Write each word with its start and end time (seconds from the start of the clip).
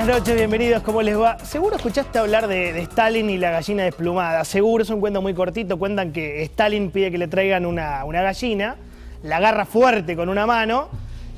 Buenas 0.00 0.20
noches, 0.20 0.34
bienvenidos, 0.34 0.82
¿cómo 0.82 1.02
les 1.02 1.20
va? 1.20 1.38
Seguro 1.40 1.76
escuchaste 1.76 2.18
hablar 2.18 2.48
de, 2.48 2.70
Stalin 2.84 3.28
y 3.28 3.36
la 3.36 3.50
gallina 3.50 3.82
desplumada. 3.82 4.46
Seguro, 4.46 4.82
es 4.82 4.88
un 4.88 4.98
cuento 4.98 5.20
muy 5.20 5.34
cortito. 5.34 5.78
Cuentan 5.78 6.10
que 6.10 6.42
Stalin 6.44 6.90
pide 6.90 7.10
que 7.10 7.18
le 7.18 7.28
traigan 7.28 7.66
una, 7.66 8.06
una 8.06 8.22
gallina, 8.22 8.76
la 9.22 9.36
agarra 9.36 9.66
fuerte 9.66 10.16
con 10.16 10.30
una 10.30 10.46
mano 10.46 10.88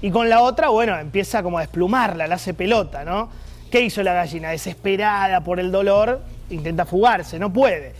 y 0.00 0.12
con 0.12 0.28
la 0.28 0.42
otra, 0.42 0.68
bueno, 0.68 0.96
empieza 0.96 1.42
como 1.42 1.58
a 1.58 1.62
desplumarla, 1.62 2.28
la 2.28 2.36
hace 2.36 2.54
pelota, 2.54 3.04
¿no? 3.04 3.30
¿Qué 3.68 3.80
hizo 3.80 4.00
la 4.04 4.12
gallina? 4.12 4.50
Desesperada 4.50 5.40
por 5.40 5.58
el 5.58 5.72
dolor, 5.72 6.20
intenta 6.48 6.84
fugarse, 6.84 7.40
no 7.40 7.52
puede. 7.52 7.94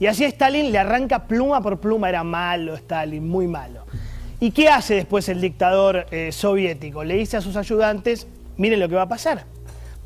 Y 0.00 0.06
así 0.06 0.24
a 0.24 0.28
Stalin 0.28 0.72
le 0.72 0.78
arranca 0.78 1.28
pluma 1.28 1.60
por 1.60 1.78
pluma, 1.78 2.08
era 2.08 2.24
malo 2.24 2.74
Stalin, 2.74 3.24
muy 3.28 3.46
malo. 3.46 3.84
¿Y 4.40 4.50
qué 4.50 4.68
hace 4.68 4.94
después 4.94 5.28
el 5.28 5.40
dictador 5.40 6.06
eh, 6.10 6.32
soviético? 6.32 7.04
Le 7.04 7.14
dice 7.14 7.36
a 7.36 7.40
sus 7.40 7.54
ayudantes, 7.54 8.26
miren 8.56 8.80
lo 8.80 8.88
que 8.88 8.96
va 8.96 9.02
a 9.02 9.08
pasar 9.08 9.44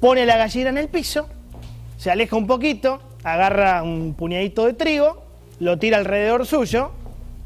pone 0.02 0.26
la 0.26 0.36
gallina 0.36 0.70
en 0.70 0.78
el 0.78 0.88
piso, 0.88 1.28
se 1.96 2.10
aleja 2.10 2.34
un 2.34 2.48
poquito, 2.48 3.00
agarra 3.22 3.84
un 3.84 4.14
puñadito 4.14 4.66
de 4.66 4.72
trigo, 4.72 5.22
lo 5.60 5.78
tira 5.78 5.98
alrededor 5.98 6.44
suyo 6.44 6.90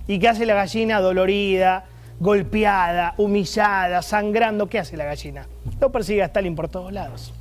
y 0.08 0.18
¿qué 0.18 0.30
hace 0.30 0.46
la 0.46 0.54
gallina 0.54 1.02
dolorida, 1.02 1.84
golpeada, 2.18 3.12
humillada, 3.18 4.00
sangrando? 4.00 4.70
¿Qué 4.70 4.78
hace 4.78 4.96
la 4.96 5.04
gallina? 5.04 5.46
Lo 5.78 5.92
persigue 5.92 6.22
a 6.22 6.26
Stalin 6.26 6.56
por 6.56 6.70
todos 6.70 6.94
lados. 6.94 7.34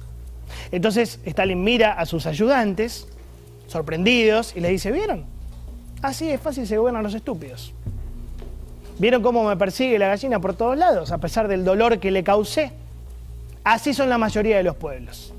Entonces 0.69 1.21
Stalin 1.23 1.63
mira 1.63 1.93
a 1.93 2.05
sus 2.05 2.25
ayudantes, 2.25 3.07
sorprendidos, 3.67 4.53
y 4.53 4.59
le 4.59 4.67
dice, 4.67 4.91
¿vieron? 4.91 5.23
Así 6.01 6.29
es 6.29 6.41
fácil 6.41 6.67
se 6.67 6.77
gobiernan 6.77 7.03
los 7.03 7.13
estúpidos. 7.13 7.73
¿Vieron 8.99 9.23
cómo 9.23 9.45
me 9.45 9.55
persigue 9.55 9.97
la 9.97 10.09
gallina 10.09 10.41
por 10.41 10.55
todos 10.55 10.77
lados, 10.77 11.13
a 11.13 11.19
pesar 11.19 11.47
del 11.47 11.63
dolor 11.63 11.99
que 11.99 12.11
le 12.11 12.25
causé? 12.25 12.73
Así 13.65 13.95
son 13.95 14.09
la 14.09 14.19
mayoría 14.19 14.57
de 14.57 14.63
los 14.63 14.75
pueblos. 14.75 15.33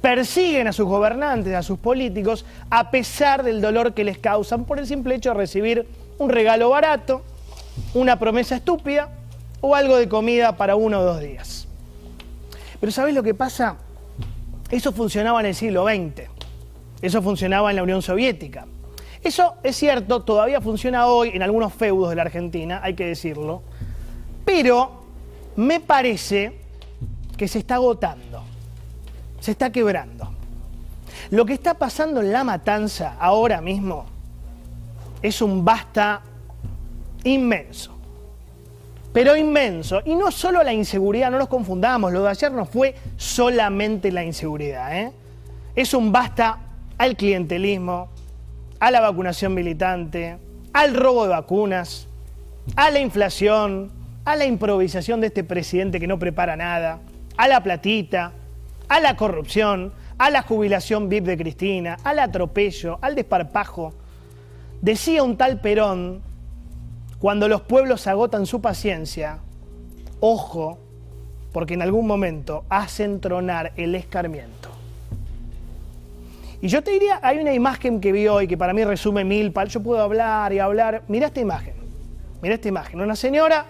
Persiguen 0.00 0.66
a 0.68 0.72
sus 0.72 0.86
gobernantes, 0.86 1.54
a 1.54 1.62
sus 1.62 1.78
políticos, 1.78 2.46
a 2.70 2.90
pesar 2.90 3.42
del 3.42 3.60
dolor 3.60 3.92
que 3.92 4.04
les 4.04 4.16
causan 4.16 4.64
por 4.64 4.78
el 4.78 4.86
simple 4.86 5.14
hecho 5.14 5.28
de 5.28 5.36
recibir 5.36 5.86
un 6.18 6.30
regalo 6.30 6.70
barato, 6.70 7.22
una 7.92 8.18
promesa 8.18 8.56
estúpida 8.56 9.10
o 9.60 9.76
algo 9.76 9.98
de 9.98 10.08
comida 10.08 10.56
para 10.56 10.76
uno 10.76 11.00
o 11.00 11.04
dos 11.04 11.20
días. 11.20 11.68
Pero 12.80 12.90
¿sabés 12.90 13.14
lo 13.14 13.22
que 13.22 13.34
pasa? 13.34 13.76
Eso 14.70 14.90
funcionaba 14.92 15.38
en 15.40 15.46
el 15.46 15.54
siglo 15.54 15.84
XX. 15.84 16.30
Eso 17.02 17.20
funcionaba 17.20 17.68
en 17.68 17.76
la 17.76 17.82
Unión 17.82 18.00
Soviética. 18.00 18.66
Eso 19.22 19.56
es 19.62 19.76
cierto, 19.76 20.22
todavía 20.22 20.62
funciona 20.62 21.06
hoy 21.06 21.32
en 21.34 21.42
algunos 21.42 21.74
feudos 21.74 22.08
de 22.08 22.16
la 22.16 22.22
Argentina, 22.22 22.80
hay 22.82 22.94
que 22.94 23.04
decirlo. 23.04 23.62
Pero 24.46 25.02
me 25.54 25.80
parece 25.80 26.61
que 27.42 27.48
se 27.48 27.58
está 27.58 27.74
agotando, 27.74 28.40
se 29.40 29.50
está 29.50 29.72
quebrando. 29.72 30.30
Lo 31.32 31.44
que 31.44 31.54
está 31.54 31.74
pasando 31.74 32.20
en 32.20 32.30
la 32.30 32.44
matanza 32.44 33.16
ahora 33.18 33.60
mismo 33.60 34.06
es 35.20 35.42
un 35.42 35.64
basta 35.64 36.22
inmenso, 37.24 37.98
pero 39.12 39.36
inmenso. 39.36 40.02
Y 40.04 40.14
no 40.14 40.30
solo 40.30 40.62
la 40.62 40.72
inseguridad, 40.72 41.32
no 41.32 41.38
nos 41.38 41.48
confundamos, 41.48 42.12
lo 42.12 42.22
de 42.22 42.30
ayer 42.30 42.52
no 42.52 42.64
fue 42.64 42.94
solamente 43.16 44.12
la 44.12 44.22
inseguridad, 44.22 44.96
¿eh? 44.96 45.10
es 45.74 45.94
un 45.94 46.12
basta 46.12 46.60
al 46.96 47.16
clientelismo, 47.16 48.08
a 48.78 48.92
la 48.92 49.00
vacunación 49.00 49.52
militante, 49.52 50.38
al 50.72 50.94
robo 50.94 51.24
de 51.24 51.30
vacunas, 51.30 52.06
a 52.76 52.92
la 52.92 53.00
inflación, 53.00 53.90
a 54.24 54.36
la 54.36 54.44
improvisación 54.44 55.20
de 55.20 55.26
este 55.26 55.42
presidente 55.42 55.98
que 55.98 56.06
no 56.06 56.20
prepara 56.20 56.54
nada 56.54 57.00
a 57.36 57.48
la 57.48 57.62
platita, 57.62 58.32
a 58.88 59.00
la 59.00 59.16
corrupción, 59.16 59.92
a 60.18 60.30
la 60.30 60.42
jubilación 60.42 61.08
VIP 61.08 61.24
de 61.24 61.36
Cristina, 61.36 61.96
al 62.04 62.18
atropello, 62.18 62.98
al 63.00 63.14
desparpajo. 63.14 63.94
Decía 64.80 65.22
un 65.22 65.36
tal 65.36 65.60
Perón, 65.60 66.22
cuando 67.18 67.48
los 67.48 67.62
pueblos 67.62 68.06
agotan 68.06 68.46
su 68.46 68.60
paciencia, 68.60 69.38
ojo, 70.20 70.78
porque 71.52 71.74
en 71.74 71.82
algún 71.82 72.06
momento 72.06 72.64
hacen 72.68 73.20
tronar 73.20 73.72
el 73.76 73.94
escarmiento. 73.94 74.70
Y 76.60 76.68
yo 76.68 76.82
te 76.82 76.92
diría, 76.92 77.18
hay 77.22 77.38
una 77.38 77.52
imagen 77.52 78.00
que 78.00 78.12
vi 78.12 78.28
hoy 78.28 78.46
que 78.46 78.56
para 78.56 78.72
mí 78.72 78.84
resume 78.84 79.24
mil, 79.24 79.52
yo 79.68 79.82
puedo 79.82 80.00
hablar 80.00 80.52
y 80.52 80.60
hablar. 80.60 81.02
Mira 81.08 81.26
esta 81.26 81.40
imagen, 81.40 81.74
mira 82.40 82.54
esta 82.54 82.68
imagen. 82.68 83.00
Una 83.00 83.16
señora 83.16 83.66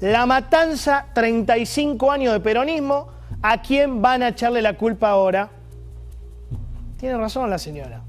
la 0.00 0.26
matanza, 0.26 1.06
35 1.12 2.10
años 2.12 2.32
de 2.32 2.40
peronismo, 2.40 3.08
¿a 3.42 3.60
quién 3.60 4.00
van 4.00 4.22
a 4.22 4.28
echarle 4.28 4.62
la 4.62 4.74
culpa 4.76 5.10
ahora? 5.10 5.50
Tiene 6.96 7.16
razón 7.16 7.50
la 7.50 7.58
señora. 7.58 8.02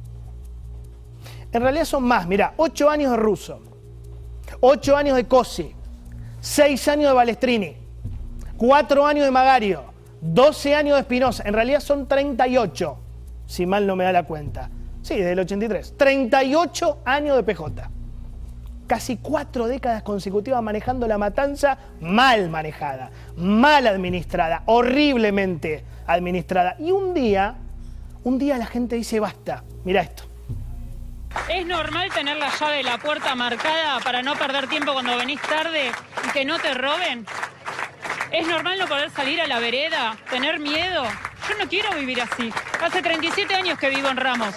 En 1.52 1.62
realidad 1.62 1.86
son 1.86 2.04
más, 2.04 2.28
mira, 2.28 2.54
8 2.58 2.90
años 2.90 3.12
de 3.12 3.18
Russo, 3.18 3.60
8 4.62 4.96
años 4.96 5.16
de 5.16 5.28
Cosi, 5.28 5.74
6 6.42 6.88
años 6.90 7.08
de 7.08 7.14
Balestrini, 7.14 7.76
4 8.58 9.06
años 9.06 9.26
de 9.26 9.32
Magario, 9.32 9.86
12 10.22 10.76
años 10.76 10.96
de 10.96 11.02
Espinosa, 11.02 11.44
en 11.46 11.54
realidad 11.54 11.80
son 11.80 12.08
38, 12.08 12.98
si 13.48 13.66
mal 13.66 13.88
no 13.88 13.96
me 13.96 14.04
da 14.04 14.12
la 14.12 14.24
cuenta. 14.24 14.70
Sí, 15.02 15.16
desde 15.16 15.32
el 15.32 15.40
83. 15.40 15.96
38 15.98 17.00
años 17.06 17.36
de 17.36 17.44
PJ 17.44 17.99
casi 18.90 19.18
cuatro 19.18 19.68
décadas 19.68 20.02
consecutivas 20.02 20.64
manejando 20.64 21.08
la 21.08 21.20
matanza 21.20 21.78
mal 22.02 22.50
manejada, 22.50 23.12
mal 23.38 23.86
administrada, 23.86 24.64
horriblemente 24.66 25.86
administrada. 26.08 26.76
Y 26.80 26.92
un 26.92 27.14
día, 27.14 27.56
un 28.24 28.40
día 28.40 28.58
la 28.58 28.66
gente 28.66 28.96
dice, 28.96 29.20
basta, 29.20 29.64
mira 29.86 30.02
esto. 30.02 30.24
¿Es 31.48 31.66
normal 31.68 32.10
tener 32.12 32.38
la 32.38 32.50
llave 32.50 32.78
de 32.78 32.84
la 32.84 32.98
puerta 32.98 33.36
marcada 33.36 34.00
para 34.00 34.24
no 34.24 34.36
perder 34.36 34.68
tiempo 34.68 34.94
cuando 34.94 35.16
venís 35.16 35.40
tarde 35.44 35.92
y 36.28 36.32
que 36.32 36.44
no 36.44 36.58
te 36.58 36.74
roben? 36.74 37.28
¿Es 38.32 38.48
normal 38.48 38.80
no 38.80 38.88
poder 38.88 39.12
salir 39.12 39.40
a 39.40 39.46
la 39.46 39.60
vereda? 39.60 40.18
¿Tener 40.32 40.60
miedo? 40.60 41.04
Yo 41.48 41.58
no 41.60 41.70
quiero 41.70 41.94
vivir 41.94 42.22
así. 42.22 42.52
Hace 42.84 43.04
37 43.04 43.54
años 43.54 43.78
que 43.78 43.90
vivo 43.90 44.10
en 44.10 44.18
Ramos. 44.18 44.56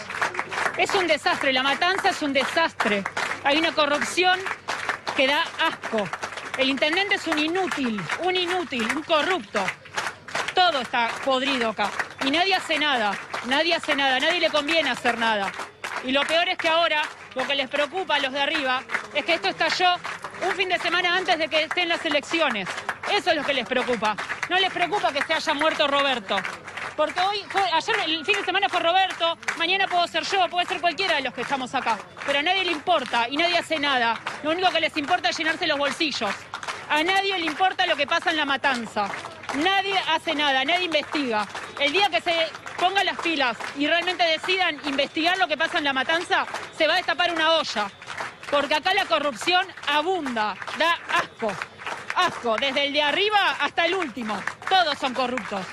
Es 0.79 0.95
un 0.95 1.07
desastre, 1.07 1.53
la 1.53 1.63
matanza 1.63 2.09
es 2.09 2.23
un 2.23 2.33
desastre. 2.33 3.05
Hay 3.45 3.59
una 3.59 3.73
corrupción 3.73 4.39
que 5.17 5.27
da 5.27 5.45
asco. 5.61 6.09
El 6.59 6.69
intendente 6.69 7.17
es 7.17 7.27
un 7.27 7.39
inútil, 7.39 8.01
un 8.23 8.37
inútil, 8.37 8.87
un 8.95 9.03
corrupto. 9.03 9.65
Todo 10.55 10.81
está 10.81 11.11
podrido 11.25 11.71
acá. 11.71 11.91
Y 12.25 12.31
nadie 12.31 12.55
hace 12.55 12.79
nada, 12.79 13.19
nadie 13.47 13.75
hace 13.75 13.97
nada, 13.97 14.21
nadie 14.21 14.41
le 14.41 14.51
conviene 14.51 14.91
hacer 14.91 15.19
nada. 15.19 15.51
Y 16.05 16.13
lo 16.13 16.23
peor 16.23 16.49
es 16.49 16.59
que 16.59 16.69
ahora 16.69 17.03
lo 17.35 17.47
que 17.47 17.55
les 17.55 17.69
preocupa 17.69 18.17
a 18.17 18.19
los 18.21 18.33
de 18.33 18.41
arriba 18.41 18.83
es 19.15 19.25
que 19.25 19.35
esto 19.35 19.49
estalló 19.49 19.95
un 20.47 20.55
fin 20.55 20.69
de 20.69 20.79
semana 20.79 21.17
antes 21.17 21.39
de 21.39 21.49
que 21.49 21.65
estén 21.65 21.89
las 21.89 22.05
elecciones. 22.05 22.69
Eso 23.13 23.31
es 23.31 23.37
lo 23.37 23.45
que 23.45 23.55
les 23.55 23.67
preocupa. 23.67 24.17
No 24.49 24.59
les 24.59 24.73
preocupa 24.73 25.13
que 25.13 25.23
se 25.23 25.35
haya 25.35 25.55
muerto 25.55 25.89
Roberto. 25.89 26.37
Porque 26.97 27.21
hoy, 27.21 27.43
ayer 27.73 27.97
el 28.07 28.25
fin 28.25 28.37
de 28.37 28.45
semana 28.45 28.69
fue 28.69 28.81
Roberto, 28.81 29.39
mañana 29.57 29.87
puedo 29.87 30.07
ser 30.07 30.25
yo, 30.25 30.49
puede 30.49 30.67
ser 30.67 30.81
cualquiera 30.81 31.17
de 31.17 31.23
los 31.23 31.33
que 31.33 31.41
estamos 31.41 31.75
acá. 31.75 31.99
Pero 32.27 32.41
a 32.41 32.43
nadie 32.43 32.65
le 32.65 32.73
importa 32.73 33.29
y 33.29 33.37
nadie 33.37 33.59
hace 33.59 33.79
nada. 33.79 34.21
Lo 34.43 34.51
único 34.51 34.71
que 34.71 34.81
les 34.81 34.97
importa 34.97 35.31
es 35.31 35.39
llenarse 35.39 35.67
los 35.67 35.79
bolsillos. 35.79 36.31
A 36.91 37.03
nadie 37.03 37.39
le 37.39 37.47
importa 37.47 37.87
lo 37.87 37.97
que 37.97 38.07
pasa 38.07 38.31
en 38.31 38.37
la 38.37 38.45
matanza. 38.45 39.09
Nadie 39.55 39.99
hace 40.11 40.35
nada, 40.35 40.65
nadie 40.65 40.85
investiga. 40.85 41.47
El 41.79 41.93
día 41.93 42.11
que 42.11 42.21
se 42.21 42.49
pongan 42.79 43.07
las 43.07 43.19
pilas 43.19 43.57
y 43.79 43.87
realmente 43.87 44.25
decidan 44.25 44.79
investigar 44.85 45.39
lo 45.39 45.49
que 45.49 45.57
pasa 45.57 45.79
en 45.79 45.85
la 45.85 45.93
matanza, 45.93 46.47
se 46.77 46.87
va 46.87 46.95
a 46.95 46.97
destapar 46.97 47.33
una 47.33 47.53
olla. 47.53 47.91
Porque 48.51 48.75
acá 48.75 48.93
la 48.93 49.07
corrupción 49.07 49.67
abunda, 49.89 50.55
da 50.79 50.99
asco. 51.15 51.51
Asco, 52.15 52.57
desde 52.57 52.87
el 52.87 52.93
de 52.93 53.03
arriba 53.03 53.57
hasta 53.61 53.87
el 53.87 53.95
último. 53.95 54.39
Todos 54.69 54.99
son 54.99 55.15
corruptos 55.15 55.65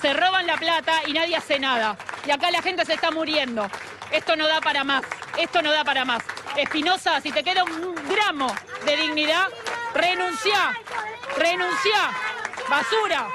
se 0.00 0.12
roban 0.12 0.46
la 0.46 0.56
plata 0.56 1.00
y 1.06 1.12
nadie 1.12 1.36
hace 1.36 1.58
nada. 1.58 1.96
Y 2.26 2.30
acá 2.30 2.50
la 2.50 2.62
gente 2.62 2.84
se 2.84 2.94
está 2.94 3.10
muriendo. 3.10 3.66
Esto 4.10 4.36
no 4.36 4.46
da 4.46 4.60
para 4.60 4.84
más, 4.84 5.02
esto 5.38 5.62
no 5.62 5.72
da 5.72 5.84
para 5.84 6.04
más. 6.04 6.22
Espinosa, 6.56 7.20
si 7.20 7.32
te 7.32 7.42
queda 7.42 7.64
un 7.64 7.94
gramo 8.08 8.46
de 8.84 8.96
dignidad, 8.96 9.46
renuncia, 9.94 10.72
renuncia, 11.36 12.10
basura. 12.68 13.28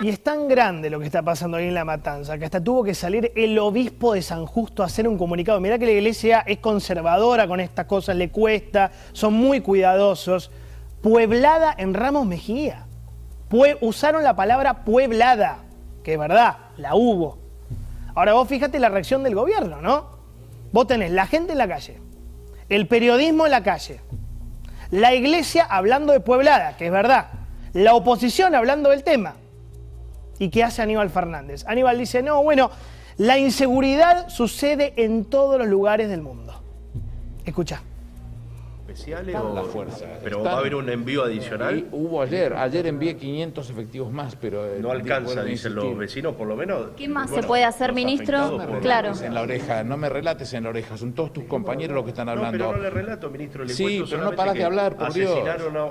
Y 0.00 0.08
es 0.08 0.22
tan 0.22 0.48
grande 0.48 0.88
lo 0.88 0.98
que 0.98 1.04
está 1.04 1.22
pasando 1.22 1.58
ahí 1.58 1.66
en 1.66 1.74
La 1.74 1.84
Matanza, 1.84 2.38
que 2.38 2.46
hasta 2.46 2.64
tuvo 2.64 2.82
que 2.82 2.94
salir 2.94 3.32
el 3.36 3.58
obispo 3.58 4.14
de 4.14 4.22
San 4.22 4.46
Justo 4.46 4.82
a 4.82 4.86
hacer 4.86 5.06
un 5.06 5.18
comunicado. 5.18 5.60
Mirá 5.60 5.78
que 5.78 5.84
la 5.84 5.92
iglesia 5.92 6.40
es 6.46 6.58
conservadora 6.58 7.46
con 7.46 7.60
estas 7.60 7.84
cosas, 7.84 8.16
le 8.16 8.30
cuesta, 8.30 8.92
son 9.12 9.34
muy 9.34 9.60
cuidadosos. 9.60 10.50
Pueblada 11.02 11.74
en 11.76 11.92
Ramos 11.92 12.26
Mejía. 12.26 12.86
usaron 13.82 14.22
la 14.22 14.34
palabra 14.34 14.84
pueblada, 14.84 15.58
que 16.10 16.14
es 16.14 16.18
verdad, 16.18 16.56
la 16.76 16.96
hubo. 16.96 17.38
Ahora 18.16 18.32
vos 18.32 18.48
fíjate 18.48 18.80
la 18.80 18.88
reacción 18.88 19.22
del 19.22 19.36
gobierno, 19.36 19.80
¿no? 19.80 20.18
Vos 20.72 20.88
tenés 20.88 21.12
la 21.12 21.26
gente 21.26 21.52
en 21.52 21.58
la 21.58 21.68
calle, 21.68 22.00
el 22.68 22.88
periodismo 22.88 23.44
en 23.44 23.52
la 23.52 23.62
calle, 23.62 24.00
la 24.90 25.14
iglesia 25.14 25.64
hablando 25.64 26.12
de 26.12 26.18
pueblada, 26.18 26.76
que 26.76 26.86
es 26.86 26.92
verdad, 26.92 27.28
la 27.74 27.94
oposición 27.94 28.56
hablando 28.56 28.90
del 28.90 29.04
tema. 29.04 29.36
¿Y 30.40 30.48
qué 30.48 30.64
hace 30.64 30.82
Aníbal 30.82 31.10
Fernández? 31.10 31.64
Aníbal 31.68 31.96
dice, 31.96 32.24
no, 32.24 32.42
bueno, 32.42 32.72
la 33.16 33.38
inseguridad 33.38 34.28
sucede 34.30 34.94
en 34.96 35.26
todos 35.26 35.58
los 35.58 35.68
lugares 35.68 36.08
del 36.08 36.22
mundo. 36.22 36.60
Escucha 37.44 37.82
especiales 38.90 39.36
o 39.36 39.54
la 39.54 39.62
fuerza? 39.62 40.06
Pero 40.22 40.42
va 40.42 40.52
a 40.52 40.58
haber 40.58 40.74
un 40.74 40.88
envío 40.88 41.24
adicional. 41.24 41.86
hubo 41.92 42.22
ayer, 42.22 42.52
ayer 42.54 42.86
envié 42.86 43.16
500 43.16 43.70
efectivos 43.70 44.12
más, 44.12 44.36
pero 44.36 44.66
eh, 44.66 44.78
no 44.80 44.90
alcanza, 44.90 45.44
dicen 45.44 45.74
los 45.74 45.96
vecinos, 45.96 46.34
por 46.34 46.48
lo 46.48 46.56
menos. 46.56 46.90
¿Qué 46.96 47.08
más 47.08 47.30
se 47.30 47.42
puede 47.42 47.64
hacer, 47.64 47.92
ministro? 47.92 48.58
claro. 48.80 49.12
En 49.22 49.34
la 49.34 49.42
oreja, 49.42 49.84
no 49.84 49.96
me 49.96 50.08
relates 50.08 50.52
en 50.54 50.64
la 50.64 50.70
oreja, 50.70 50.96
son 50.96 51.12
todos 51.12 51.32
tus 51.32 51.44
compañeros 51.44 51.94
los 51.94 52.04
que 52.04 52.10
están 52.10 52.28
hablando. 52.28 52.58
No, 52.58 52.64
pero 52.70 52.76
no 52.76 52.82
le 52.82 52.90
relato, 52.90 53.30
ministro. 53.30 53.64
Le 53.64 53.72
sí, 53.72 54.02
pero 54.08 54.24
no 54.24 54.32
paras 54.32 54.54
de 54.54 54.64
hablar, 54.64 54.96
por 54.96 55.12
Dios. 55.12 55.38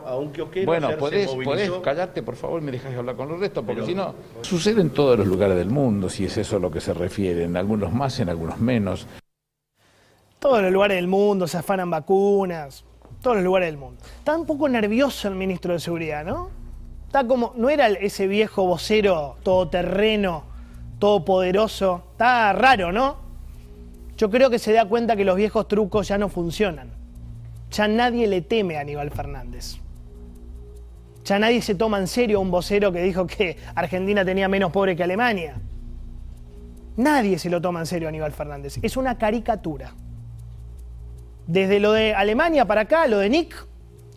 A, 0.05 0.15
un 0.15 0.33
bueno, 0.65 0.89
podés, 0.97 1.29
podés 1.29 1.71
callarte, 1.83 2.21
por 2.23 2.35
favor, 2.35 2.61
me 2.61 2.71
dejas 2.71 2.95
hablar 2.95 3.15
con 3.15 3.29
los 3.29 3.39
restos, 3.39 3.63
porque 3.65 3.85
si 3.85 3.95
no, 3.95 4.13
sucede 4.41 4.81
en 4.81 4.89
todos 4.89 5.17
los 5.17 5.27
lugares 5.27 5.57
del 5.57 5.69
mundo, 5.69 6.09
si 6.09 6.25
es 6.25 6.37
eso 6.37 6.57
a 6.57 6.59
lo 6.59 6.71
que 6.71 6.81
se 6.81 6.93
refiere, 6.93 7.43
en 7.45 7.55
algunos 7.57 7.93
más, 7.93 8.19
en 8.19 8.29
algunos 8.29 8.59
menos. 8.59 9.07
Todos 10.39 10.61
los 10.61 10.71
lugares 10.71 10.95
del 10.95 11.07
mundo 11.07 11.47
se 11.47 11.57
afanan 11.57 11.89
vacunas, 11.89 12.85
todos 13.21 13.37
los 13.37 13.45
lugares 13.45 13.67
del 13.67 13.77
mundo. 13.77 14.01
Está 14.17 14.37
un 14.37 14.45
poco 14.45 14.69
nervioso 14.69 15.27
el 15.27 15.35
ministro 15.35 15.73
de 15.73 15.79
Seguridad, 15.79 16.25
¿no? 16.25 16.49
Está 17.05 17.25
como, 17.25 17.53
no 17.55 17.69
era 17.69 17.87
ese 17.87 18.27
viejo 18.27 18.65
vocero 18.65 19.37
todoterreno, 19.43 20.43
todopoderoso. 20.99 22.03
Está 22.11 22.53
raro, 22.53 22.91
¿no? 22.91 23.17
Yo 24.15 24.29
creo 24.29 24.49
que 24.49 24.59
se 24.59 24.73
da 24.73 24.85
cuenta 24.85 25.15
que 25.15 25.25
los 25.25 25.35
viejos 25.35 25.67
trucos 25.67 26.07
ya 26.07 26.17
no 26.17 26.29
funcionan. 26.29 26.91
Ya 27.71 27.87
nadie 27.87 28.27
le 28.27 28.41
teme 28.41 28.77
a 28.77 28.81
Aníbal 28.81 29.11
Fernández. 29.11 29.77
Ya 31.25 31.39
nadie 31.39 31.61
se 31.61 31.75
toma 31.75 31.99
en 31.99 32.07
serio 32.07 32.41
un 32.41 32.51
vocero 32.51 32.91
que 32.91 33.01
dijo 33.01 33.27
que 33.27 33.57
Argentina 33.75 34.25
tenía 34.25 34.47
menos 34.47 34.71
pobre 34.71 34.95
que 34.95 35.03
Alemania. 35.03 35.55
Nadie 36.97 37.39
se 37.39 37.49
lo 37.49 37.61
toma 37.61 37.79
en 37.79 37.85
serio 37.85 38.07
a 38.07 38.09
Aníbal 38.09 38.33
Fernández. 38.33 38.77
Es 38.81 38.97
una 38.97 39.17
caricatura. 39.17 39.93
Desde 41.49 41.79
lo 41.79 41.93
de 41.93 42.13
Alemania 42.13 42.65
para 42.65 42.81
acá, 42.81 43.07
lo 43.07 43.17
de 43.17 43.27
Nick, 43.27 43.65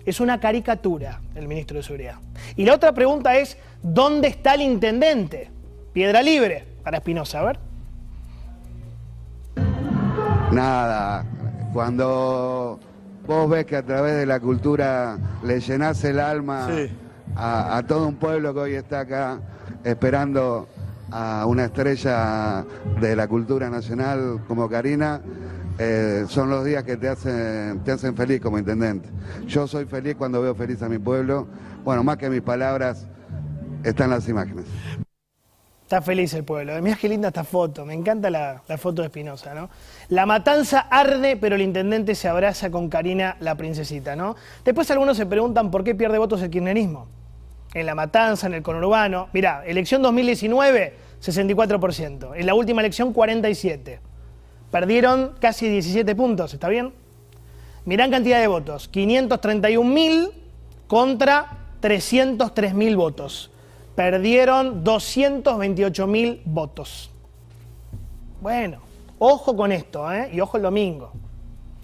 es 0.05 0.20
una 0.20 0.38
caricatura 0.38 1.23
el 1.34 1.49
ministro 1.49 1.79
de 1.79 1.82
Seguridad. 1.82 2.17
Y 2.56 2.67
la 2.67 2.75
otra 2.75 2.93
pregunta 2.93 3.38
es, 3.38 3.56
¿dónde 3.82 4.29
está 4.29 4.52
el 4.52 4.61
intendente? 4.61 5.50
Piedra 5.94 6.20
libre 6.20 6.67
para 6.84 6.99
Espinosa, 6.99 7.40
a 7.40 7.44
ver. 7.44 7.58
Nada, 10.52 11.25
cuando 11.73 12.79
vos 13.26 13.49
ves 13.49 13.64
que 13.64 13.76
a 13.76 13.82
través 13.82 14.14
de 14.17 14.26
la 14.26 14.38
cultura 14.38 15.17
le 15.43 15.58
llenás 15.58 16.05
el 16.05 16.20
alma 16.20 16.69
a, 17.35 17.78
a 17.78 17.87
todo 17.87 18.08
un 18.08 18.17
pueblo 18.17 18.52
que 18.52 18.61
hoy 18.61 18.75
está 18.75 19.00
acá 19.00 19.40
esperando 19.85 20.69
a 21.11 21.46
una 21.46 21.64
estrella 21.64 22.67
de 23.00 23.17
la 23.17 23.26
cultura 23.26 23.70
nacional 23.70 24.43
como 24.46 24.69
Karina, 24.69 25.23
eh, 25.79 26.25
son 26.29 26.51
los 26.51 26.65
días 26.65 26.85
que 26.85 26.97
te 26.97 27.09
hacen, 27.09 27.81
te 27.85 27.93
hacen 27.93 28.17
feliz 28.17 28.41
como 28.41 28.59
intendente. 28.59 29.09
Yo 29.47 29.67
soy 29.67 29.87
feliz 29.87 30.17
cuando 30.17 30.43
veo 30.43 30.55
feliz 30.55 30.83
a 30.83 30.89
mi 30.89 30.99
pueblo. 30.99 31.47
Bueno, 31.85 32.05
más 32.05 32.19
que 32.19 32.29
mis 32.29 32.43
palabras, 32.43 33.07
están 33.83 34.11
las 34.11 34.29
imágenes. 34.29 34.67
Está 35.83 36.01
feliz 36.01 36.33
el 36.35 36.45
pueblo. 36.45 36.81
Mirá 36.81 36.97
qué 36.97 37.09
linda 37.09 37.29
esta 37.29 37.45
foto. 37.45 37.85
Me 37.85 37.95
encanta 37.95 38.31
la, 38.31 38.63
foto 38.79 39.03
de 39.03 39.09
Espinosa, 39.09 39.55
¿no? 39.55 39.69
La 40.09 40.25
matanza 40.25 40.81
arde, 40.81 41.37
pero 41.37 41.57
el 41.57 41.63
intendente 41.63 42.15
se 42.15 42.29
abraza 42.29 42.71
con 42.71 42.89
Karina, 42.89 43.37
la 43.41 43.57
princesita, 43.57 44.17
¿no? 44.17 44.37
Después 44.65 44.91
algunos 44.91 45.17
se 45.17 45.27
preguntan 45.27 45.71
por 45.71 45.85
qué 45.85 45.95
pierde 45.95 46.19
votos 46.19 46.41
el 46.43 46.51
kirchnerismo. 46.51 47.09
En 47.75 47.87
la 47.87 47.95
matanza, 47.95 48.47
en 48.47 48.55
el 48.55 48.63
conurbano. 48.63 49.29
Mirá, 49.33 49.65
elección 49.67 50.03
2019, 50.03 50.95
64%. 51.21 52.33
En 52.37 52.47
la 52.47 52.55
última 52.55 52.81
elección, 52.81 53.15
47%. 53.15 54.12
Perdieron 54.73 55.35
casi 55.39 55.69
17 55.69 56.17
puntos, 56.17 56.55
¿está 56.55 56.69
bien? 56.71 56.95
Mirá 57.85 58.09
cantidad 58.09 58.41
de 58.41 58.47
votos, 58.47 58.91
531.000 58.91 60.31
contra 60.87 61.59
303.000 61.83 62.97
votos. 62.97 63.51
Perdieron 63.95 64.83
228.000 64.83 66.41
votos. 66.47 67.11
Bueno, 68.41 68.79
ojo 69.19 69.55
con 69.55 69.73
esto, 69.73 70.11
¿eh? 70.11 70.31
Y 70.33 70.41
ojo 70.41 70.57
el 70.57 70.63
domingo. 70.63 71.13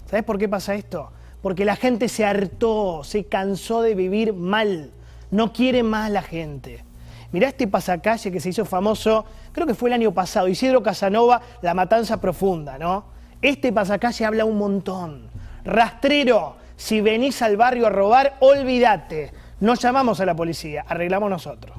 ¿Sabes 0.09 0.25
por 0.25 0.39
qué 0.39 0.49
pasa 0.49 0.73
esto? 0.73 1.11
Porque 1.43 1.65
la 1.65 1.75
gente 1.75 2.09
se 2.09 2.25
hartó, 2.25 3.03
se 3.03 3.25
cansó 3.25 3.83
de 3.83 3.93
vivir 3.93 4.33
mal. 4.33 4.89
No 5.29 5.53
quiere 5.53 5.83
más 5.83 6.09
la 6.09 6.23
gente. 6.23 6.83
Mirá 7.31 7.49
este 7.49 7.67
pasacalle 7.67 8.31
que 8.31 8.39
se 8.39 8.49
hizo 8.49 8.65
famoso, 8.65 9.25
creo 9.59 9.67
que 9.67 9.75
fue 9.75 9.89
el 9.89 9.93
año 9.95 10.13
pasado, 10.13 10.47
Isidro 10.47 10.81
Casanova, 10.81 11.41
La 11.61 11.73
Matanza 11.73 12.21
Profunda, 12.21 12.77
¿no? 12.77 13.03
Este 13.41 13.73
pasacalle 13.73 14.23
habla 14.23 14.45
un 14.45 14.57
montón. 14.57 15.27
Rastrero, 15.65 16.55
si 16.77 17.01
venís 17.01 17.41
al 17.41 17.57
barrio 17.57 17.87
a 17.87 17.89
robar, 17.89 18.37
olvídate. 18.39 19.33
No 19.59 19.75
llamamos 19.75 20.21
a 20.21 20.25
la 20.25 20.33
policía, 20.33 20.85
arreglamos 20.87 21.29
nosotros. 21.29 21.75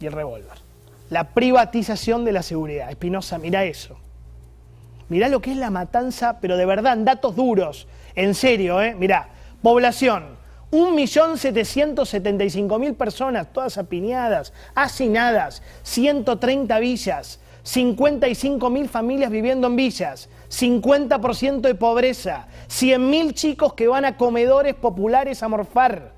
Y 0.00 0.06
el 0.06 0.12
revólver. 0.12 0.56
La 1.10 1.24
privatización 1.34 2.24
de 2.24 2.32
la 2.32 2.42
seguridad. 2.42 2.88
Espinosa, 2.88 3.36
mirá 3.36 3.64
eso. 3.64 3.98
Mirá 5.10 5.28
lo 5.28 5.42
que 5.42 5.50
es 5.50 5.58
la 5.58 5.68
matanza, 5.68 6.40
pero 6.40 6.56
de 6.56 6.64
verdad, 6.64 6.94
en 6.94 7.04
datos 7.04 7.36
duros. 7.36 7.86
En 8.14 8.34
serio, 8.34 8.80
¿eh? 8.80 8.94
Mirá, 8.94 9.28
población, 9.60 10.38
1.775.000 10.74 12.96
personas, 12.96 13.52
todas 13.52 13.78
apiñadas, 13.78 14.52
hacinadas, 14.74 15.62
130 15.84 16.80
villas, 16.80 17.38
55.000 17.64 18.88
familias 18.88 19.30
viviendo 19.30 19.68
en 19.68 19.76
villas, 19.76 20.28
50% 20.50 21.60
de 21.60 21.76
pobreza, 21.76 22.48
100.000 22.68 23.34
chicos 23.34 23.74
que 23.74 23.86
van 23.86 24.04
a 24.04 24.16
comedores 24.16 24.74
populares 24.74 25.44
a 25.44 25.48
morfar, 25.48 26.12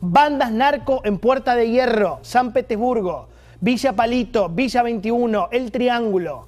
bandas 0.00 0.52
narco 0.52 1.00
en 1.04 1.18
Puerta 1.18 1.56
de 1.56 1.70
Hierro, 1.70 2.18
San 2.22 2.52
Petersburgo, 2.52 3.28
Villa 3.60 3.94
Palito, 3.94 4.48
Villa 4.50 4.82
21, 4.82 5.48
El 5.50 5.72
Triángulo. 5.72 6.47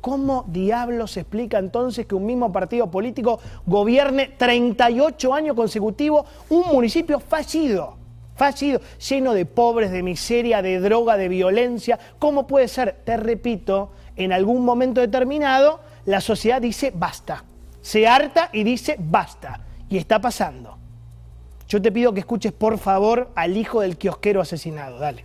¿Cómo 0.00 0.44
diablos 0.48 1.12
se 1.12 1.20
explica 1.20 1.58
entonces 1.58 2.06
que 2.06 2.14
un 2.14 2.24
mismo 2.24 2.52
partido 2.52 2.90
político 2.90 3.38
gobierne 3.66 4.28
38 4.36 5.34
años 5.34 5.54
consecutivos 5.54 6.26
un 6.48 6.66
municipio 6.68 7.20
fallido? 7.20 7.96
Fallido, 8.34 8.80
lleno 9.08 9.34
de 9.34 9.44
pobres, 9.44 9.90
de 9.90 10.02
miseria, 10.02 10.62
de 10.62 10.80
droga, 10.80 11.18
de 11.18 11.28
violencia. 11.28 11.98
¿Cómo 12.18 12.46
puede 12.46 12.68
ser? 12.68 13.02
Te 13.04 13.18
repito, 13.18 13.90
en 14.16 14.32
algún 14.32 14.64
momento 14.64 15.02
determinado 15.02 15.80
la 16.06 16.20
sociedad 16.22 16.62
dice 16.62 16.92
basta. 16.94 17.44
Se 17.82 18.06
harta 18.08 18.48
y 18.52 18.64
dice 18.64 18.96
basta. 18.98 19.60
Y 19.90 19.98
está 19.98 20.20
pasando. 20.20 20.78
Yo 21.68 21.80
te 21.82 21.92
pido 21.92 22.12
que 22.12 22.20
escuches 22.20 22.52
por 22.52 22.78
favor 22.78 23.30
al 23.34 23.56
hijo 23.56 23.80
del 23.80 23.96
kiosquero 23.96 24.40
asesinado. 24.40 24.98
Dale. 24.98 25.24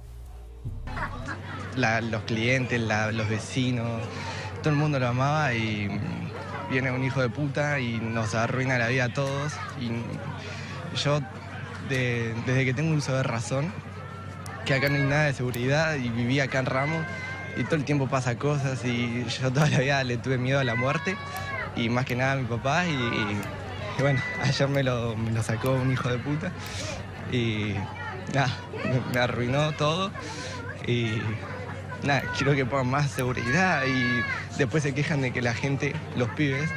los 1.76 2.22
clientes, 2.24 2.82
los 2.82 3.30
vecinos, 3.30 4.02
todo 4.66 4.74
el 4.74 4.80
mundo 4.80 4.98
lo 4.98 5.08
amaba 5.08 5.54
y 5.54 5.88
viene 6.72 6.90
un 6.90 7.04
hijo 7.04 7.22
de 7.22 7.30
puta 7.30 7.80
y 7.80 8.00
nos 8.00 8.34
arruina 8.34 8.80
la 8.80 8.88
vida 8.88 9.04
a 9.04 9.14
todos. 9.14 9.54
Y 9.80 9.92
yo, 10.98 11.22
desde 11.88 12.66
que 12.66 12.74
tengo 12.74 12.96
uso 12.96 13.16
de 13.16 13.22
razón, 13.22 13.72
que 14.66 14.74
acá 14.74 14.90
no 14.90 14.96
hay 14.96 15.04
nada 15.04 15.26
de 15.26 15.34
seguridad 15.34 15.94
y 15.98 16.10
viví 16.10 16.40
acá 16.40 16.58
en 16.58 16.66
Ramos 16.66 17.06
y 17.56 17.64
todo 17.66 17.76
el 17.76 17.86
tiempo 17.86 18.08
pasa 18.08 18.40
cosas 18.40 18.84
y 18.86 19.24
yo 19.40 19.54
toda 19.54 19.70
la 19.70 19.78
vida 19.78 20.04
le 20.04 20.18
tuve 20.18 20.40
miedo 20.40 20.60
a 20.60 20.64
la 20.64 20.74
muerte 20.74 21.16
y 21.76 21.90
más 21.90 22.06
que 22.06 22.16
nada 22.16 22.32
a 22.32 22.36
mi 22.38 22.46
papá 22.46 22.88
y, 22.88 23.38
bueno, 24.00 24.20
ayer 24.42 24.68
me 24.68 24.82
lo, 24.82 25.16
sacó 25.44 25.74
un 25.74 25.92
hijo 25.92 26.10
de 26.10 26.18
puta 26.18 26.52
y 27.32 27.76
me, 28.34 29.00
me 29.14 29.20
arruinó 29.20 29.74
todo 29.74 30.10
y 30.88 31.22
nada, 32.04 32.24
quiero 32.38 32.54
que 32.56 32.66
pongan 32.66 32.90
más 32.90 33.12
seguridad 33.12 33.84
y 33.86 34.24
después 34.58 34.84
se 34.84 34.94
quejan 34.94 35.22
de 35.22 35.32
que 35.32 35.42
la 35.42 35.54
gente, 35.54 35.94
los 36.16 36.30
pibes, 36.30 36.70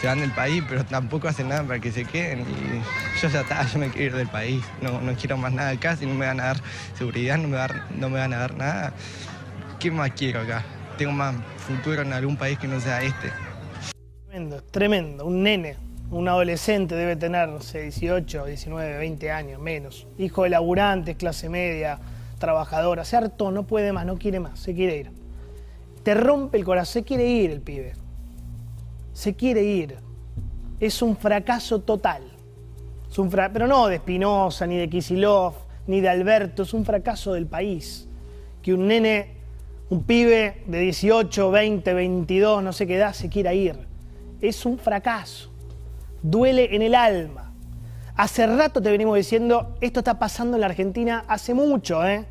se 0.00 0.06
van 0.06 0.20
del 0.20 0.32
país, 0.32 0.62
pero 0.68 0.84
tampoco 0.84 1.28
hacen 1.28 1.48
nada 1.48 1.62
para 1.62 1.78
que 1.80 1.90
se 1.90 2.04
queden. 2.04 2.40
Y 2.40 3.20
yo 3.20 3.28
ya 3.28 3.40
está, 3.40 3.66
yo 3.66 3.78
me 3.78 3.88
quiero 3.90 4.06
ir 4.06 4.14
del 4.16 4.28
país. 4.28 4.62
No, 4.82 5.00
no 5.00 5.14
quiero 5.14 5.36
más 5.36 5.52
nada 5.52 5.70
acá, 5.70 5.96
si 5.96 6.06
no 6.06 6.14
me 6.14 6.26
van 6.26 6.40
a 6.40 6.44
dar 6.44 6.56
seguridad, 6.96 7.38
no 7.38 7.48
me, 7.48 7.58
no 7.96 8.10
me 8.10 8.18
van 8.18 8.32
a 8.34 8.38
dar 8.38 8.56
nada. 8.56 8.92
¿Qué 9.78 9.90
más 9.90 10.10
quiero 10.10 10.40
acá? 10.40 10.62
Tengo 10.98 11.12
más 11.12 11.34
futuro 11.56 12.02
en 12.02 12.12
algún 12.12 12.36
país 12.36 12.58
que 12.58 12.68
no 12.68 12.80
sea 12.80 13.02
este. 13.02 13.32
Tremendo, 14.26 14.62
tremendo. 14.64 15.26
Un 15.26 15.42
nene, 15.42 15.76
un 16.10 16.28
adolescente 16.28 16.94
debe 16.94 17.16
tener, 17.16 17.48
no 17.48 17.60
sé, 17.60 17.82
18, 17.82 18.46
19, 18.46 18.98
20 18.98 19.30
años, 19.30 19.60
menos. 19.60 20.06
Hijo 20.18 20.42
de 20.42 20.50
laburantes, 20.50 21.16
clase 21.16 21.48
media, 21.48 21.98
trabajadora. 22.44 23.04
Se 23.04 23.16
hartó, 23.16 23.50
no 23.50 23.66
puede 23.66 23.92
más, 23.92 24.06
no 24.06 24.18
quiere 24.18 24.40
más, 24.40 24.58
se 24.58 24.74
quiere 24.74 24.98
ir. 24.98 25.10
Te 26.02 26.14
rompe 26.14 26.58
el 26.58 26.64
corazón, 26.64 26.92
se 26.92 27.02
quiere 27.04 27.26
ir 27.26 27.50
el 27.50 27.60
pibe. 27.60 27.94
Se 29.12 29.34
quiere 29.34 29.62
ir. 29.62 29.96
Es 30.80 31.02
un 31.02 31.16
fracaso 31.16 31.80
total. 31.80 32.22
Es 33.10 33.18
un 33.18 33.30
Pero 33.30 33.66
no 33.66 33.86
de 33.86 33.96
Espinosa, 33.96 34.66
ni 34.66 34.76
de 34.76 34.88
Kisilov, 34.88 35.54
ni 35.86 36.00
de 36.00 36.08
Alberto, 36.08 36.62
es 36.62 36.74
un 36.74 36.84
fracaso 36.84 37.32
del 37.32 37.46
país. 37.46 38.08
Que 38.62 38.74
un 38.74 38.86
nene, 38.88 39.36
un 39.90 40.02
pibe 40.02 40.62
de 40.66 40.78
18, 40.78 41.50
20, 41.50 41.94
22, 41.94 42.62
no 42.62 42.72
sé 42.72 42.86
qué 42.86 42.96
edad, 42.96 43.12
se 43.12 43.28
quiera 43.28 43.54
ir. 43.54 43.76
Es 44.40 44.66
un 44.66 44.78
fracaso 44.78 45.54
duele 46.24 46.74
en 46.74 46.82
el 46.82 46.94
alma. 46.94 47.52
Hace 48.16 48.46
rato 48.46 48.80
te 48.80 48.90
venimos 48.90 49.16
diciendo, 49.16 49.76
esto 49.80 50.00
está 50.00 50.18
pasando 50.18 50.56
en 50.56 50.62
la 50.62 50.66
Argentina 50.66 51.24
hace 51.28 51.52
mucho, 51.52 52.04
¿eh? 52.06 52.24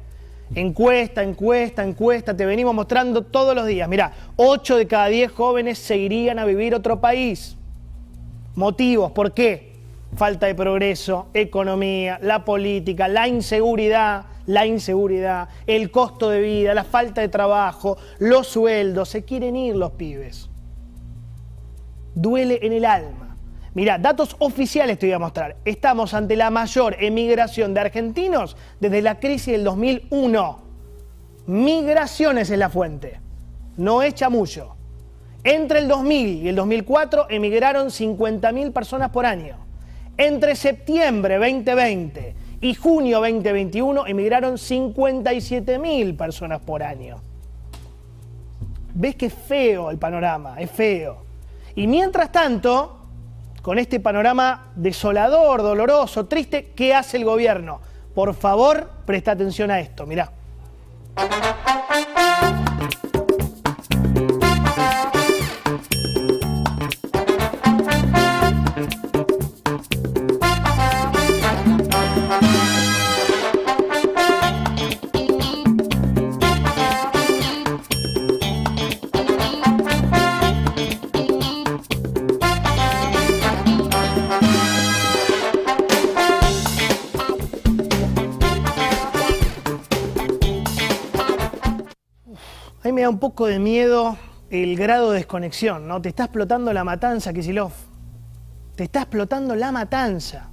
Encuesta, 0.55 1.24
encuesta, 1.24 1.83
encuesta, 1.83 2.38
te 2.38 2.45
venimos 2.45 2.75
mostrando 2.75 3.24
todos 3.24 3.55
los 3.55 3.65
días. 3.65 3.89
Mirá, 3.89 4.13
8 4.36 4.77
de 4.77 4.88
cada 4.88 5.07
10 5.07 5.31
jóvenes 5.31 5.79
se 5.79 5.98
irían 5.98 6.38
a 6.38 6.45
vivir 6.45 6.75
otro 6.75 7.01
país. 7.01 7.57
Motivos, 8.55 9.12
¿por 9.12 9.33
qué? 9.33 9.74
Falta 10.15 10.45
de 10.45 10.53
progreso, 10.53 11.27
economía, 11.33 12.19
la 12.22 12.45
política, 12.45 13.07
la 13.07 13.27
inseguridad, 13.27 14.25
la 14.45 14.67
inseguridad, 14.67 15.50
el 15.65 15.89
costo 15.89 16.29
de 16.29 16.41
vida, 16.41 16.75
la 16.75 16.83
falta 16.83 17.22
de 17.22 17.29
trabajo, 17.29 17.98
los 18.19 18.48
sueldos, 18.48 19.10
se 19.10 19.24
quieren 19.24 19.55
ir 19.55 19.75
los 19.75 19.93
pibes. 19.93 20.50
Duele 22.13 22.60
en 22.62 22.74
el 22.74 22.86
alma. 22.86 23.33
Mira, 23.75 23.98
datos 23.98 24.36
oficiales 24.39 25.00
te 25.00 25.08
voy 25.08 25.13
a 25.13 25.20
mostrar. 25.20 25.58
Estamos 25.65 26.13
ante 26.13 26.36
la 26.36 26.51
mayor 26.51 26.96
emigración 27.00 27.74
de 27.74 27.80
argentinos 27.80 28.56
desde 28.80 29.01
la 29.01 29.20
crisis 29.20 29.53
del 29.53 29.63
2001. 29.63 30.60
Migraciones 31.48 32.50
es 32.50 32.58
la 32.58 32.70
fuente, 32.70 33.20
no 33.77 34.01
es 34.03 34.13
chamullo. 34.13 34.75
Entre 35.44 35.80
el 35.80 35.88
2000 35.88 36.44
y 36.44 36.48
el 36.48 36.56
2004 36.56 37.27
emigraron 37.30 37.88
50.000 37.88 38.72
personas 38.72 39.10
por 39.10 39.25
año. 39.25 39.58
Entre 40.15 40.56
septiembre 40.56 41.38
2020 41.38 42.36
y 42.62 42.75
junio 42.75 43.20
2021 43.20 44.08
emigraron 44.08 44.53
57.000 44.53 46.15
personas 46.15 46.62
por 46.62 46.84
año. 46.84 47.22
¿Ves 48.94 49.15
que 49.15 49.30
feo 49.32 49.89
el 49.89 49.98
panorama? 49.98 50.62
Es 50.62 50.70
feo. 50.70 51.24
Y 51.75 51.88
mientras 51.88 52.32
tanto, 52.32 53.02
con 53.63 53.79
este 53.79 54.01
panorama 54.01 54.65
desolador, 54.75 55.62
doloroso, 55.62 56.25
triste, 56.25 56.74
¿qué 56.75 56.93
hace 56.93 57.15
el 57.15 57.24
gobierno? 57.24 57.79
Por 58.13 58.36
favor, 58.36 58.89
presta 59.05 59.32
atención 59.32 59.72
a 59.72 59.79
esto, 59.79 60.05
mirá. 60.05 60.32
A 92.84 92.88
mí 92.88 92.92
me 92.92 93.04
da 93.04 93.10
un 93.10 93.20
poco 93.20 93.46
de 93.46 93.60
miedo 93.60 94.18
el 94.50 94.75
grado 94.75 95.12
de 95.12 95.20
desconexión, 95.20 95.88
¿no? 95.88 96.02
Te 96.02 96.10
está 96.10 96.25
explotando 96.25 96.74
la 96.74 96.84
matanza, 96.84 97.32
Kisilov. 97.32 97.72
Te 98.75 98.84
está 98.84 99.04
explotando 99.04 99.56
la 99.56 99.72
matanza. 99.72 100.50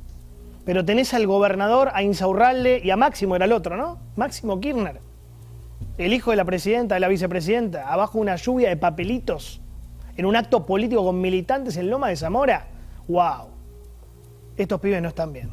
Pero 0.64 0.84
tenés 0.84 1.12
al 1.12 1.26
gobernador, 1.26 1.90
a 1.92 2.04
Insaurralde 2.04 2.82
y 2.84 2.90
a 2.90 2.96
Máximo, 2.96 3.34
era 3.34 3.46
el 3.46 3.52
otro, 3.52 3.76
¿no? 3.76 3.98
Máximo 4.14 4.60
Kirchner. 4.60 5.00
El 5.98 6.12
hijo 6.12 6.30
de 6.30 6.36
la 6.36 6.44
presidenta, 6.44 6.94
de 6.94 7.00
la 7.00 7.08
vicepresidenta, 7.08 7.92
abajo 7.92 8.20
una 8.20 8.36
lluvia 8.36 8.68
de 8.68 8.76
papelitos, 8.76 9.60
en 10.16 10.24
un 10.24 10.36
acto 10.36 10.64
político 10.64 11.04
con 11.04 11.20
militantes 11.20 11.76
en 11.78 11.90
Loma 11.90 12.10
de 12.10 12.16
Zamora. 12.16 12.68
¡Wow! 13.08 13.48
Estos 14.56 14.80
pibes 14.80 15.02
no 15.02 15.08
están 15.08 15.32
bien. 15.32 15.50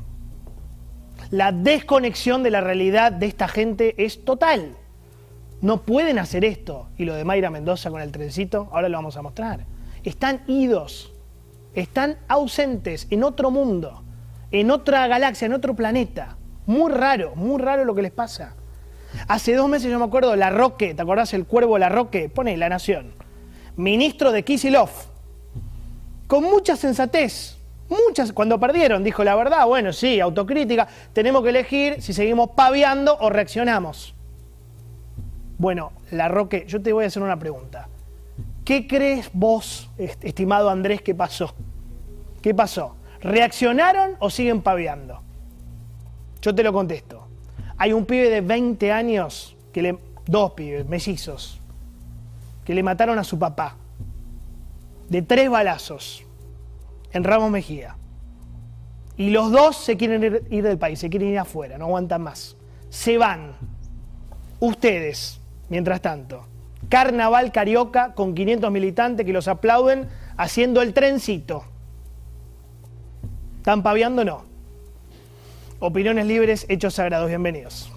La 1.31 1.51
desconexión 1.51 2.43
de 2.43 2.51
la 2.51 2.61
realidad 2.61 3.11
de 3.11 3.25
esta 3.25 3.47
gente 3.47 3.95
es 3.97 4.23
total. 4.23 4.77
No 5.61 5.81
pueden 5.83 6.19
hacer 6.19 6.45
esto. 6.45 6.89
Y 6.97 7.05
lo 7.05 7.15
de 7.15 7.23
Mayra 7.23 7.49
Mendoza 7.49 7.89
con 7.89 8.01
el 8.01 8.11
trencito, 8.11 8.69
ahora 8.71 8.89
lo 8.89 8.97
vamos 8.97 9.17
a 9.17 9.21
mostrar. 9.21 9.65
Están 10.03 10.41
idos, 10.47 11.11
están 11.73 12.17
ausentes 12.27 13.07
en 13.09 13.23
otro 13.23 13.51
mundo, 13.51 14.03
en 14.51 14.71
otra 14.71 15.07
galaxia, 15.07 15.47
en 15.47 15.53
otro 15.53 15.75
planeta. 15.75 16.37
Muy 16.65 16.91
raro, 16.91 17.35
muy 17.35 17.61
raro 17.61 17.85
lo 17.85 17.95
que 17.95 18.01
les 18.01 18.11
pasa. 18.11 18.55
Hace 19.27 19.55
dos 19.55 19.69
meses 19.69 19.89
yo 19.89 19.97
me 19.99 20.05
acuerdo, 20.05 20.35
La 20.35 20.49
Roque, 20.49 20.93
¿te 20.93 21.01
acordás 21.01 21.33
el 21.33 21.45
cuervo 21.45 21.77
La 21.77 21.89
Roque? 21.89 22.29
Pone 22.29 22.55
La 22.57 22.69
Nación. 22.69 23.13
Ministro 23.75 24.31
de 24.31 24.43
Kisilov. 24.43 24.89
Con 26.27 26.43
mucha 26.43 26.75
sensatez, 26.75 27.57
muchas, 27.89 28.33
cuando 28.33 28.59
perdieron, 28.59 29.03
dijo 29.03 29.23
la 29.23 29.35
verdad, 29.35 29.65
bueno, 29.65 29.93
sí, 29.93 30.19
autocrítica, 30.19 30.87
tenemos 31.13 31.41
que 31.41 31.49
elegir 31.49 32.01
si 32.01 32.11
seguimos 32.11 32.49
paviando 32.49 33.17
o 33.19 33.29
reaccionamos. 33.29 34.16
Bueno, 35.57 35.91
La 36.11 36.27
Roque, 36.27 36.65
yo 36.67 36.81
te 36.81 36.93
voy 36.93 37.05
a 37.05 37.07
hacer 37.07 37.23
una 37.23 37.39
pregunta. 37.39 37.89
¿Qué 38.63 38.85
crees 38.85 39.29
vos, 39.33 39.89
estimado 39.97 40.69
Andrés, 40.69 41.01
que 41.01 41.15
pasó? 41.15 41.55
¿Qué 42.41 42.53
pasó? 42.53 42.95
¿Reaccionaron 43.21 44.11
o 44.19 44.29
siguen 44.29 44.61
paviando? 44.61 45.21
Yo 46.41 46.53
te 46.53 46.63
lo 46.63 46.71
contesto. 46.71 47.27
Hay 47.77 47.93
un 47.93 48.05
pibe 48.05 48.29
de 48.29 48.41
20 48.41 48.91
años, 48.91 49.55
que 49.71 49.81
le, 49.81 49.97
dos 50.25 50.51
pibes, 50.51 50.85
mellizos, 50.87 51.59
que 52.65 52.75
le 52.75 52.83
mataron 52.83 53.17
a 53.17 53.23
su 53.23 53.39
papá. 53.39 53.77
De 55.09 55.21
tres 55.21 55.49
balazos 55.49 56.23
en 57.13 57.23
Ramos 57.23 57.49
Mejía. 57.49 57.95
Y 59.15 59.31
los 59.31 59.51
dos 59.51 59.77
se 59.77 59.97
quieren 59.97 60.23
ir, 60.23 60.43
ir 60.51 60.63
del 60.63 60.77
país, 60.77 60.99
se 60.99 61.09
quieren 61.09 61.29
ir 61.29 61.39
afuera, 61.39 61.77
no 61.77 61.85
aguantan 61.85 62.21
más. 62.21 62.55
Se 62.89 63.17
van. 63.17 63.53
Ustedes, 64.59 65.39
Mientras 65.69 66.01
tanto, 66.01 66.45
carnaval 66.89 67.51
carioca 67.51 68.13
con 68.13 68.33
500 68.33 68.71
militantes 68.71 69.25
que 69.25 69.33
los 69.33 69.47
aplauden 69.47 70.07
haciendo 70.37 70.81
el 70.81 70.93
trencito. 70.93 71.63
¿Están 73.57 73.83
paviando 73.83 74.23
no? 74.23 74.45
Opiniones 75.79 76.25
libres, 76.25 76.65
hechos 76.69 76.93
sagrados. 76.95 77.27
Bienvenidos. 77.27 77.91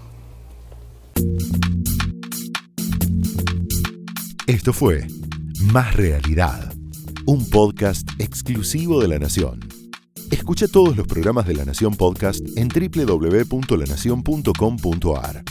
Esto 4.47 4.73
fue 4.73 5.07
Más 5.71 5.95
Realidad, 5.95 6.73
un 7.25 7.49
podcast 7.49 8.05
exclusivo 8.19 9.01
de 9.01 9.07
la 9.07 9.17
Nación. 9.17 9.61
Escucha 10.29 10.67
todos 10.67 10.97
los 10.97 11.07
programas 11.07 11.47
de 11.47 11.53
La 11.53 11.63
Nación 11.65 11.95
Podcast 11.95 12.41
en 12.57 12.67
www.lanacion.com.ar. 12.67 15.50